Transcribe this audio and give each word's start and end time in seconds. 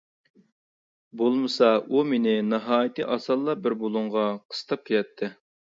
بولمىسا 1.21 1.69
ئۇ 1.91 2.01
مېنى 2.13 2.33
ناھايىتى 2.47 3.07
ئاسانلا 3.17 3.57
بىر 3.67 3.79
بۇلۇڭغا 3.85 4.27
قىستاپ 4.43 4.93
كېلەتتى. 4.93 5.35